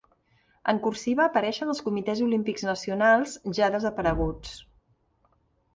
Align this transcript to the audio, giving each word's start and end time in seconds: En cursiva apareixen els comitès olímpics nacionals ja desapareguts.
En 0.71 0.79
cursiva 0.85 1.25
apareixen 1.29 1.73
els 1.73 1.81
comitès 1.89 2.23
olímpics 2.29 2.67
nacionals 2.71 3.37
ja 3.61 3.71
desapareguts. 3.79 4.59